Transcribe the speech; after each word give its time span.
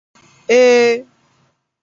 èé. 0.57 0.89